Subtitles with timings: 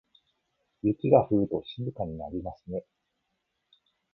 [0.81, 2.83] 雪が降ると静かになりますね。